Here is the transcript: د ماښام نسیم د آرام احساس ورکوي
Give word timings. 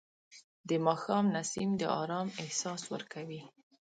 د 0.69 0.71
ماښام 0.85 1.25
نسیم 1.35 1.69
د 1.77 1.83
آرام 2.01 2.27
احساس 2.43 2.81
ورکوي 2.93 3.41